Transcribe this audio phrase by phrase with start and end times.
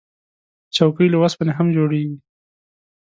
[0.75, 2.17] چوکۍ له اوسپنې هم جوړیږي.